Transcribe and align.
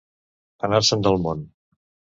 Anar-se'n 0.69 1.07
del 1.09 1.21
món. 1.29 1.47